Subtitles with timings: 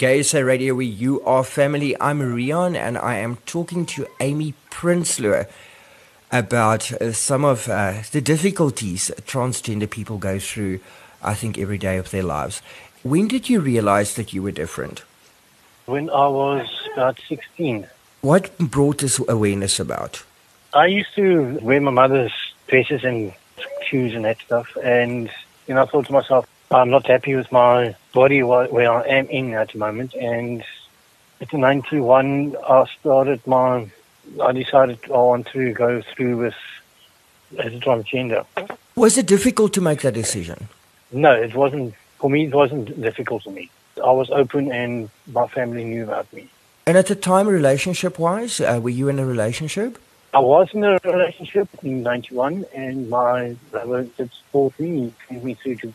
[0.00, 1.94] GaySA Radio, where you are family.
[2.00, 5.46] I'm Rian, and I am talking to Amy Prinsloo
[6.32, 10.80] about uh, some of uh, the difficulties transgender people go through,
[11.22, 12.60] I think, every day of their lives.
[13.04, 15.04] When did you realize that you were different?
[15.86, 17.86] When I was about 16.
[18.20, 20.24] What brought this awareness about?
[20.72, 22.32] I used to wear my mother's
[22.66, 23.32] dresses and
[23.86, 25.30] shoes and that stuff, and
[25.68, 29.26] you know, I thought to myself, I'm not happy with my body where I am
[29.28, 30.14] in at the moment.
[30.14, 30.64] And
[31.40, 33.90] at 91, I started my,
[34.40, 36.54] I decided I want to go through with
[37.58, 38.46] as a transgender.
[38.94, 40.68] Was it difficult to make that decision?
[41.12, 41.94] No, it wasn't.
[42.18, 43.68] For me, it wasn't difficult for me.
[44.02, 46.48] I was open and my family knew about me.
[46.86, 49.98] And at the time, relationship wise, uh, were you in a relationship?
[50.32, 55.12] I was in a relationship in 91 and my brother did support me.
[55.28, 55.94] He took me through to,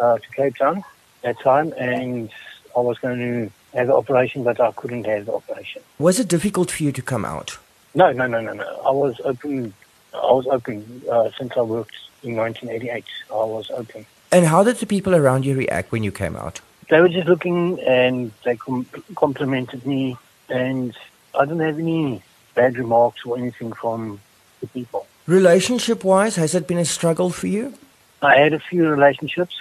[0.00, 0.84] uh, to Cape Town
[1.22, 2.30] that time and
[2.76, 5.82] I was going to have the operation but I couldn't have the operation.
[5.98, 7.58] Was it difficult for you to come out?
[7.94, 8.82] No, no, no, no, no.
[8.84, 9.72] I was open.
[10.14, 13.04] I was open uh, since I worked in 1988.
[13.30, 14.04] I was open.
[14.32, 16.60] And how did the people around you react when you came out?
[16.90, 20.16] They were just looking and they com- complimented me
[20.48, 20.96] and
[21.38, 22.22] I didn't have any
[22.54, 24.20] bad remarks or anything from
[24.60, 25.06] the people.
[25.26, 27.74] Relationship wise, has it been a struggle for you?
[28.22, 29.54] I had a few relationships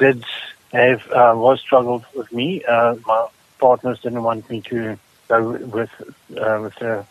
[0.00, 0.22] that
[0.72, 2.64] have uh, was struggled with me.
[2.64, 5.90] Uh, my partners didn't want me to go with
[6.36, 7.06] uh, with the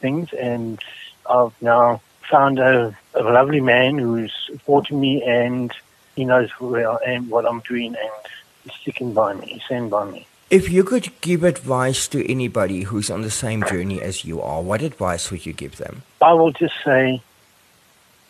[0.00, 0.80] things, and
[1.28, 5.72] I've now found a, a lovely man who's supporting me, and
[6.16, 9.90] he knows where I am, what I'm doing, and he's sticking by me, he's standing
[9.90, 10.26] by me.
[10.50, 14.62] If you could give advice to anybody who's on the same journey as you are,
[14.62, 16.02] what advice would you give them?
[16.20, 17.22] I will just say,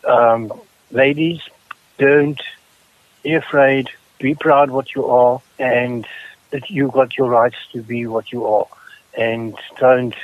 [0.04, 0.52] um,
[0.90, 1.40] ladies,
[1.98, 2.40] don't
[3.22, 6.06] be afraid, be proud what you are, and
[6.50, 8.66] that you got your rights to be what you are,
[9.16, 10.14] and don't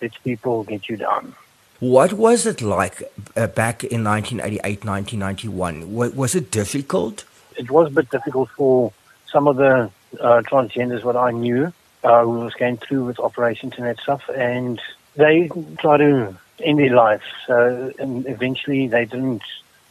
[0.00, 1.34] let people get you down.
[1.80, 3.02] What was it like
[3.36, 5.92] uh, back in 1988, 1991?
[5.92, 7.24] Was, was it difficult?
[7.56, 8.92] It was a bit difficult for
[9.30, 9.90] some of the
[10.20, 11.72] uh, transgenders, what I knew,
[12.04, 14.80] uh, who was going through with operations and that stuff, and
[15.16, 17.24] they tried to end their lives.
[17.46, 19.42] So, and eventually they didn't.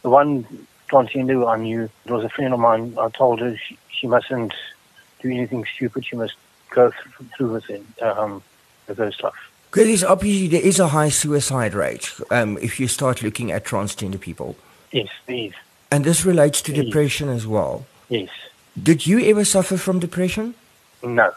[0.02, 0.46] The one
[0.92, 2.94] transgender I knew, it was a friend of mine.
[3.00, 4.54] I told her she, she mustn't
[5.20, 6.04] do anything stupid.
[6.04, 6.34] She must
[6.70, 8.42] go th- through with it, um,
[8.86, 9.34] with her stuff.
[9.70, 14.20] Because obviously there is a high suicide rate um, if you start looking at transgender
[14.20, 14.54] people.
[14.90, 15.54] Yes, there is.
[15.90, 17.86] And this relates to depression as well.
[18.08, 18.28] Yes.
[18.80, 20.54] Did you ever suffer from depression?
[21.02, 21.32] No.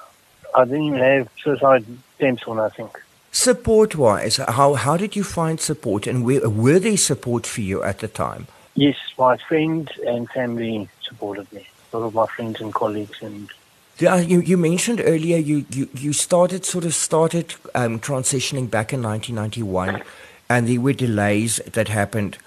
[0.54, 1.86] I didn't even have suicide
[2.18, 2.90] attempts or nothing.
[3.32, 7.84] Support wise, how, how did you find support and were, were there support for you
[7.84, 8.48] at the time?
[8.75, 11.66] Yes, my friends and family supported me.
[11.94, 13.50] A lot of my friends and colleagues and
[13.97, 18.91] yeah, you, you mentioned earlier you, you, you started sort of started um, transitioning back
[18.91, 20.03] in 1991
[20.50, 22.38] and there were delays that happened.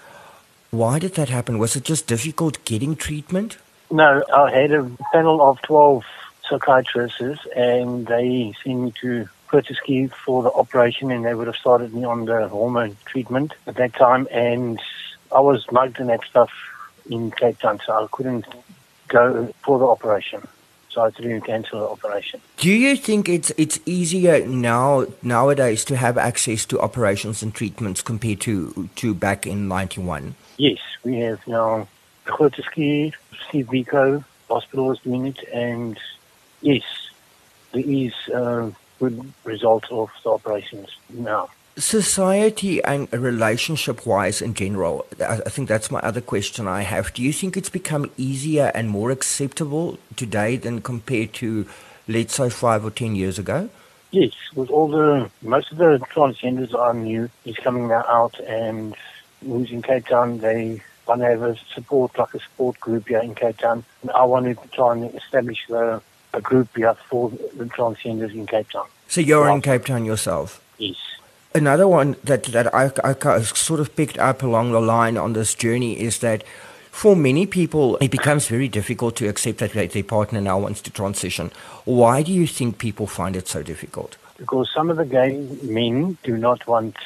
[0.69, 1.57] Why did that happen?
[1.57, 3.57] Was it just difficult getting treatment?
[3.89, 6.03] No, I had a panel of 12
[6.47, 11.95] psychiatrists and they sent me to Schuur for the operation and they would have started
[11.95, 14.79] me on the hormone treatment at that time and
[15.35, 16.51] I was mugged and that stuff
[17.09, 18.45] in Cape Town so I couldn't
[19.07, 20.47] go for the operation.
[20.89, 22.41] So I had to cancel the operation.
[22.57, 28.01] Do you think it's it's easier now nowadays to have access to operations and treatments
[28.01, 30.33] compared to to back in ninety one?
[30.57, 31.87] Yes, we have now
[32.25, 33.13] Groote Schuur,
[33.47, 35.99] Steve Biko Hospital is doing it, and
[36.61, 36.83] yes,
[37.71, 41.49] there is a good result of the operations now.
[41.79, 47.13] Society and relationship wise in general, I think that's my other question I have.
[47.13, 51.65] Do you think it's become easier and more acceptable today than compared to,
[52.05, 53.69] let's say, five or ten years ago?
[54.11, 58.93] Yes, with all the, most of the transgenders I knew is coming now out and
[59.41, 63.19] who's in Cape Town, they want to have a support, like a support group here
[63.19, 63.85] in Cape Town.
[64.01, 66.01] And I wanted to try and establish the,
[66.33, 68.87] a group here for the transgenders in Cape Town.
[69.07, 70.61] So you're in Cape Town yourself?
[70.77, 70.97] Yes.
[71.53, 75.55] Another one that, that I, I sort of picked up along the line on this
[75.55, 76.43] journey is that
[76.91, 80.91] for many people, it becomes very difficult to accept that their partner now wants to
[80.91, 81.51] transition.
[81.85, 84.17] Why do you think people find it so difficult?
[84.37, 86.97] Because some of the gay men do not want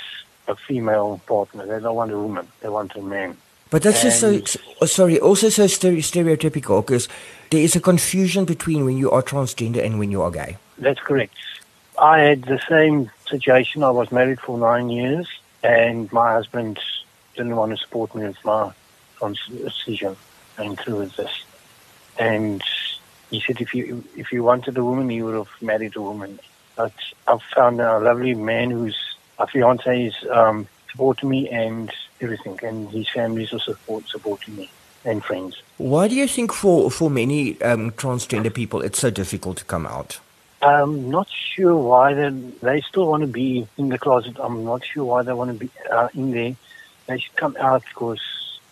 [0.47, 1.65] a female partner.
[1.65, 2.47] They don't want a woman.
[2.61, 3.37] They want a man.
[3.69, 4.39] But that's just so,
[4.85, 7.07] sorry, also so stereotypical because
[7.49, 10.57] there is a confusion between when you are transgender and when you are gay.
[10.77, 11.33] That's correct.
[11.99, 13.83] I had the same situation.
[13.83, 15.27] I was married for nine years
[15.63, 16.79] and my husband
[17.35, 18.71] didn't want to support me with my
[19.17, 20.15] transition
[20.57, 21.43] and through with this.
[22.19, 22.61] And
[23.29, 26.39] he said if you if you wanted a woman, you would have married a woman.
[26.75, 26.93] But
[27.27, 28.97] I've found a lovely man who's
[29.39, 31.91] a fiance is um, supporting me and
[32.21, 34.69] everything, and his family is also support, supporting me
[35.05, 35.61] and friends.
[35.77, 39.87] Why do you think for for many um, transgender people it's so difficult to come
[39.87, 40.19] out?
[40.63, 42.29] I'm not sure why they
[42.61, 44.37] they still want to be in the closet.
[44.39, 46.55] I'm not sure why they want to be uh, in there.
[47.07, 48.21] They should come out because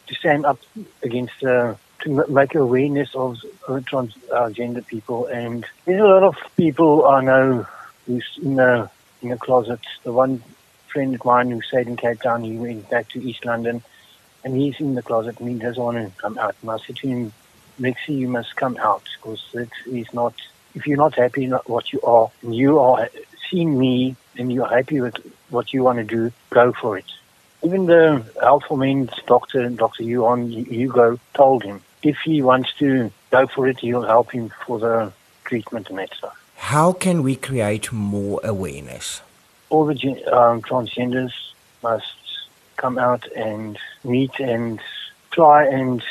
[0.07, 0.59] to stand up
[1.03, 5.25] against uh, to make awareness of uh, transgender people.
[5.25, 7.67] And there's a lot of people I know
[8.07, 8.89] who's in the
[9.21, 9.81] in the closet.
[10.03, 10.41] The one
[10.87, 13.83] friend of mine who stayed in Cape Town, he went back to East London,
[14.45, 16.55] and he's in the closet and he doesn't want to come out.
[16.61, 17.33] And I said to him,
[17.79, 20.33] Lexi, you must come out because it is not.
[20.75, 23.09] If you're not happy with what you are, and you are
[23.49, 25.15] seeing me, and you're happy with
[25.49, 27.05] what you want to do, go for it.
[27.63, 28.25] Even the
[28.67, 30.03] for Men's doctor, Dr.
[30.03, 34.79] Yuan Hugo, told him if he wants to go for it, he'll help him for
[34.79, 35.13] the
[35.45, 36.37] treatment and that stuff.
[36.55, 39.21] How can we create more awareness?
[39.69, 39.93] All the
[40.33, 41.33] um, transgenders
[41.83, 42.13] must
[42.77, 44.79] come out and meet and
[45.31, 46.03] try and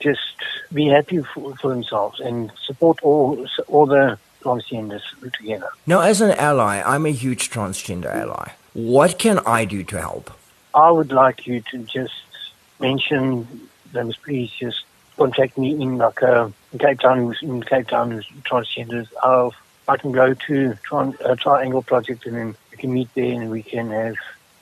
[0.00, 0.36] just
[0.72, 5.02] be happy for, for themselves and support all all the transgenders
[5.38, 5.68] together.
[5.86, 8.52] Now, as an ally, I'm a huge transgender ally.
[8.72, 10.30] What can I do to help?
[10.74, 12.14] I would like you to just
[12.78, 14.84] mention them, please just
[15.16, 19.08] contact me in like uh, in Cape Town, in Cape Town, who's transgenders.
[19.22, 19.54] I'll,
[19.88, 23.50] I can go to tri- uh, Triangle Project and then we can meet there and
[23.50, 24.16] we can have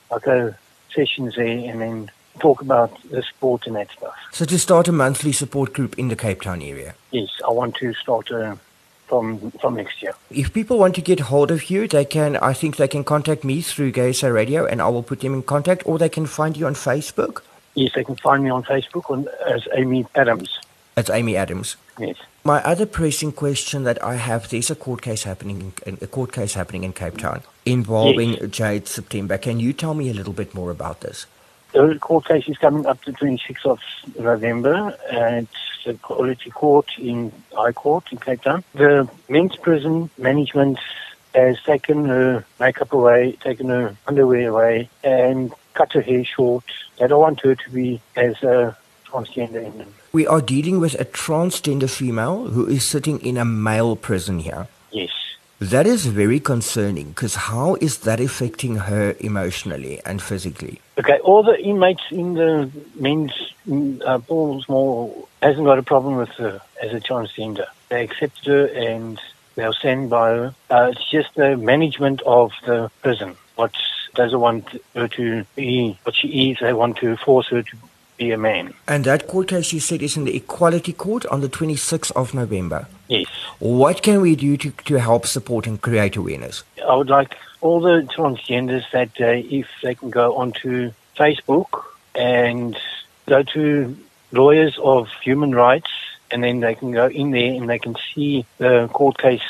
[0.09, 0.53] like a uh,
[0.93, 4.15] sessions there and then talk about the sport and that stuff.
[4.31, 6.95] So to start a monthly support group in the Cape Town area?
[7.11, 8.57] Yes, I want to start a
[9.07, 10.13] from from next year.
[10.29, 12.37] If people want to get hold of you, they can.
[12.37, 15.43] I think they can contact me through GaySA Radio, and I will put them in
[15.43, 17.41] contact, or they can find you on Facebook.
[17.75, 20.59] Yes, they can find me on Facebook on, as Amy Adams.
[20.97, 21.75] It's Amy Adams.
[21.99, 22.15] Yes.
[22.43, 26.31] My other pressing question that I have: There's a court case happening, in, a court
[26.31, 28.49] case happening in Cape Town involving yes.
[28.49, 29.37] Jade September.
[29.37, 31.25] Can you tell me a little bit more about this?
[31.75, 33.79] The court case is coming up the 26th of
[34.17, 35.45] November, at
[35.83, 38.63] the Equality Court in High Court in Cape Town.
[38.75, 40.79] The men's prison management
[41.33, 46.63] has taken her makeup away, taken her underwear away, and cut her hair short.
[46.97, 49.93] They don't want her to be as a transgender in them.
[50.13, 54.69] We are dealing with a transgender female who is sitting in a male prison here.
[54.91, 55.11] Yes.
[55.59, 60.79] That is very concerning because how is that affecting her emotionally and physically?
[60.97, 63.31] Okay, all the inmates in the men's
[63.67, 67.65] uh, Pollsmoor hasn't got a problem with her as a transgender.
[67.89, 69.19] They accept her and
[69.55, 70.55] they'll stand by her.
[70.69, 73.73] Uh, it's just the management of the prison what
[74.13, 76.57] doesn't want her to be what she is.
[76.59, 77.77] They want to force her to
[78.17, 78.73] be a man.
[78.87, 82.33] And that court case you said is in the Equality Court on the 26th of
[82.33, 82.87] November.
[83.07, 83.27] Yes.
[83.59, 86.63] What can we do to, to help support and create awareness?
[86.87, 92.77] I would like all the transgenders that uh, if they can go onto Facebook and
[93.25, 93.95] go to
[94.31, 95.91] Lawyers of Human Rights
[96.31, 99.41] and then they can go in there and they can see the court case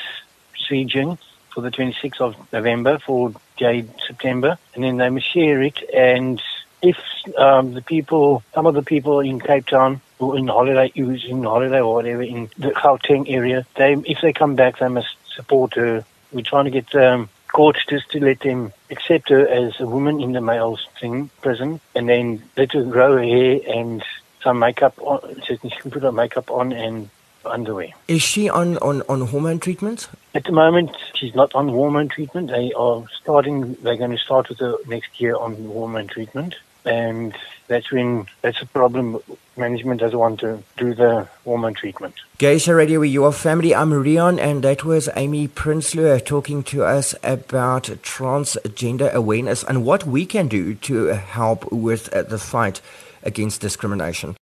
[0.52, 1.18] proceeding
[1.54, 6.42] for the 26th of November for Jade September and then they must share it and
[6.86, 6.98] if
[7.38, 11.44] um, the people, some of the people in Cape Town who in holiday, who's in
[11.44, 15.74] holiday or whatever in the Gauteng area, they if they come back, they must support
[15.74, 16.06] her.
[16.32, 20.22] We're trying to get um, courts just to let them accept her as a woman
[20.22, 24.04] in the male thing prison, and then let her grow her hair and
[24.44, 27.10] some makeup on, so she can put her makeup on and
[27.46, 27.90] underwear.
[28.08, 30.08] Is she on, on, on hormone treatment?
[30.34, 32.50] At the moment, she's not on hormone treatment.
[32.50, 37.36] They are starting, they're going to start with her next year on hormone treatment and
[37.68, 39.20] that's when that's a problem.
[39.58, 42.14] Management doesn't want to do the hormone treatment.
[42.38, 43.74] GaySA Radio, with your family.
[43.74, 50.06] I'm Rion, and that was Amy Prinsloo talking to us about transgender awareness and what
[50.06, 52.82] we can do to help with uh, the fight
[53.24, 54.36] against discrimination.